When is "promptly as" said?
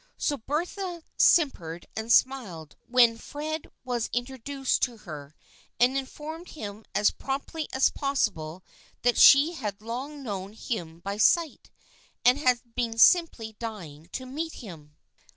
7.11-7.91